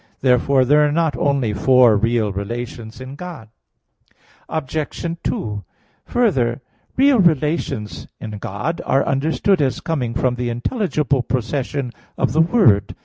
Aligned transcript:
Therefore 0.21 0.65
there 0.65 0.83
are 0.87 0.91
not 0.91 1.15
only 1.15 1.53
four 1.53 1.95
real 1.95 2.31
relations 2.31 2.99
in 2.99 3.13
God. 3.15 3.49
Obj. 4.49 5.05
2: 5.23 5.63
Further, 6.05 6.59
real 6.97 7.19
relations 7.19 8.07
in 8.19 8.39
God 8.39 8.81
are 8.87 9.05
understood 9.05 9.61
as 9.61 9.79
coming 9.79 10.15
from 10.15 10.33
the 10.37 10.49
intelligible 10.49 11.21
procession 11.21 11.91
of 12.17 12.33
the 12.33 12.41
Word. 12.41 12.95